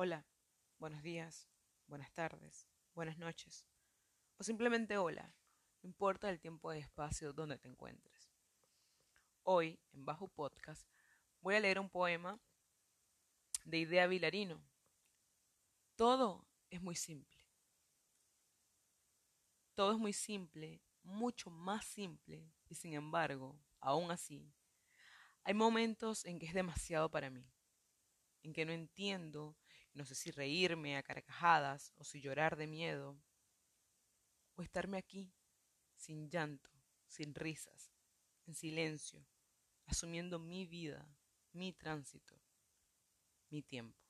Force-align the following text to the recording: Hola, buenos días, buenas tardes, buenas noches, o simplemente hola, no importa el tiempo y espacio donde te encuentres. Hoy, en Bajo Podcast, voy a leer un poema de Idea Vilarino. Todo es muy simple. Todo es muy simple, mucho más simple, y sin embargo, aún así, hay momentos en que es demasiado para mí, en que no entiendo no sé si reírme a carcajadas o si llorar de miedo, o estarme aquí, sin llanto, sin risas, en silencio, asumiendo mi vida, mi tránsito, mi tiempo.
Hola, 0.00 0.24
buenos 0.78 1.02
días, 1.02 1.48
buenas 1.88 2.12
tardes, 2.12 2.68
buenas 2.94 3.18
noches, 3.18 3.66
o 4.36 4.44
simplemente 4.44 4.96
hola, 4.96 5.34
no 5.82 5.88
importa 5.88 6.30
el 6.30 6.38
tiempo 6.38 6.72
y 6.72 6.78
espacio 6.78 7.32
donde 7.32 7.58
te 7.58 7.66
encuentres. 7.66 8.30
Hoy, 9.42 9.80
en 9.90 10.04
Bajo 10.04 10.28
Podcast, 10.28 10.88
voy 11.40 11.56
a 11.56 11.60
leer 11.60 11.80
un 11.80 11.90
poema 11.90 12.38
de 13.64 13.78
Idea 13.78 14.06
Vilarino. 14.06 14.62
Todo 15.96 16.46
es 16.70 16.80
muy 16.80 16.94
simple. 16.94 17.44
Todo 19.74 19.90
es 19.90 19.98
muy 19.98 20.12
simple, 20.12 20.80
mucho 21.02 21.50
más 21.50 21.84
simple, 21.84 22.52
y 22.68 22.76
sin 22.76 22.94
embargo, 22.94 23.60
aún 23.80 24.12
así, 24.12 24.54
hay 25.42 25.54
momentos 25.54 26.24
en 26.24 26.38
que 26.38 26.46
es 26.46 26.54
demasiado 26.54 27.10
para 27.10 27.30
mí, 27.30 27.50
en 28.44 28.52
que 28.52 28.64
no 28.64 28.70
entiendo 28.70 29.56
no 29.98 30.04
sé 30.04 30.14
si 30.14 30.30
reírme 30.30 30.96
a 30.96 31.02
carcajadas 31.02 31.92
o 31.96 32.04
si 32.04 32.20
llorar 32.20 32.56
de 32.56 32.68
miedo, 32.68 33.20
o 34.54 34.62
estarme 34.62 34.96
aquí, 34.96 35.34
sin 35.96 36.30
llanto, 36.30 36.70
sin 37.08 37.34
risas, 37.34 37.92
en 38.46 38.54
silencio, 38.54 39.26
asumiendo 39.86 40.38
mi 40.38 40.66
vida, 40.66 41.04
mi 41.52 41.72
tránsito, 41.72 42.40
mi 43.50 43.60
tiempo. 43.60 44.07